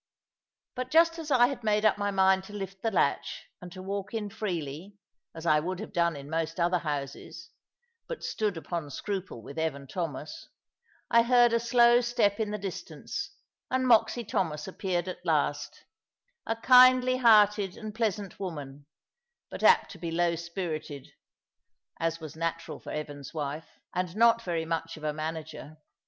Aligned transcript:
But 0.73 0.89
just 0.89 1.19
as 1.19 1.29
I 1.29 1.45
had 1.45 1.63
made 1.63 1.85
up 1.85 1.99
my 1.99 2.09
mind 2.09 2.43
to 2.45 2.53
lift 2.53 2.81
the 2.81 2.89
latch, 2.89 3.45
and 3.61 3.71
to 3.71 3.83
walk 3.83 4.15
in 4.15 4.31
freely, 4.31 4.95
as 5.35 5.45
I 5.45 5.59
would 5.59 5.79
have 5.79 5.93
done 5.93 6.15
in 6.15 6.27
most 6.27 6.59
other 6.59 6.79
houses, 6.79 7.51
but 8.07 8.23
stood 8.23 8.57
upon 8.57 8.89
scruple 8.89 9.43
with 9.43 9.59
Evan 9.59 9.85
Thomas, 9.85 10.49
I 11.11 11.21
heard 11.21 11.53
a 11.53 11.59
slow 11.59 12.01
step 12.01 12.39
in 12.39 12.49
the 12.49 12.57
distance, 12.57 13.29
and 13.69 13.87
Moxy 13.87 14.23
Thomas 14.23 14.67
appeared 14.67 15.07
at 15.07 15.23
last 15.23 15.85
a 16.47 16.55
kindly 16.55 17.17
hearted 17.17 17.77
and 17.77 17.93
pleasant 17.93 18.39
woman, 18.39 18.87
but 19.51 19.61
apt 19.61 19.91
to 19.91 19.99
be 19.99 20.09
low 20.09 20.33
spirited 20.35 21.09
(as 21.99 22.19
was 22.19 22.35
natural 22.35 22.79
for 22.79 22.91
Evan's 22.91 23.35
wife), 23.35 23.77
and 23.93 24.15
not 24.15 24.41
very 24.41 24.65
much 24.65 24.97
of 24.97 25.03
a 25.03 25.13
manager. 25.13 25.77